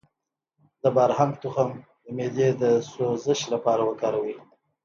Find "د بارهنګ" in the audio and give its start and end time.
0.81-1.33